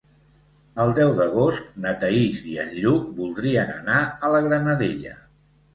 [0.83, 5.17] El deu d'agost na Thaís i en Lluc voldrien anar a la Granadella.